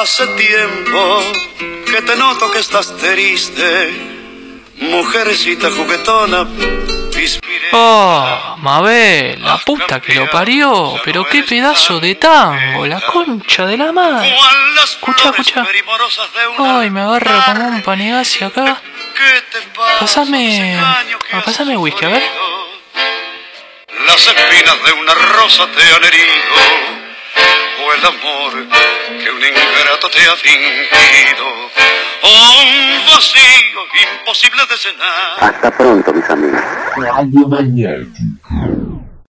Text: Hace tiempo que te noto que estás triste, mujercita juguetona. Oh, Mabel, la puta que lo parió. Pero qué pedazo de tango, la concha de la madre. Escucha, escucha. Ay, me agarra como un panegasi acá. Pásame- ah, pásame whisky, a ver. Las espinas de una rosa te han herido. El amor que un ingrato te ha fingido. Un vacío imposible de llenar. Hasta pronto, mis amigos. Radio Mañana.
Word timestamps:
Hace 0.00 0.26
tiempo 0.28 1.22
que 1.86 2.02
te 2.02 2.16
noto 2.16 2.50
que 2.50 2.58
estás 2.58 2.96
triste, 2.96 3.90
mujercita 4.80 5.70
juguetona. 5.70 6.46
Oh, 7.72 8.56
Mabel, 8.58 9.40
la 9.42 9.58
puta 9.58 10.00
que 10.00 10.14
lo 10.14 10.28
parió. 10.30 11.00
Pero 11.04 11.24
qué 11.28 11.42
pedazo 11.44 12.00
de 12.00 12.14
tango, 12.16 12.86
la 12.86 13.00
concha 13.00 13.66
de 13.66 13.76
la 13.76 13.92
madre. 13.92 14.34
Escucha, 14.82 15.30
escucha. 15.30 15.62
Ay, 16.58 16.90
me 16.90 17.00
agarra 17.00 17.44
como 17.44 17.68
un 17.68 17.82
panegasi 17.82 18.44
acá. 18.44 18.80
Pásame- 20.00 20.76
ah, 21.32 21.42
pásame 21.44 21.76
whisky, 21.76 22.04
a 22.04 22.08
ver. 22.08 22.22
Las 24.06 24.26
espinas 24.26 24.84
de 24.84 24.92
una 24.92 25.14
rosa 25.14 25.66
te 25.68 25.82
han 25.94 26.04
herido. 26.04 26.93
El 27.96 28.06
amor 28.06 28.52
que 29.22 29.30
un 29.30 29.38
ingrato 29.38 30.10
te 30.10 30.18
ha 30.26 30.36
fingido. 30.36 31.46
Un 32.22 33.06
vacío 33.06 33.80
imposible 34.18 34.62
de 34.68 34.76
llenar. 34.76 35.36
Hasta 35.40 35.70
pronto, 35.70 36.12
mis 36.12 36.28
amigos. 36.28 36.60
Radio 36.96 37.48
Mañana. 37.48 38.06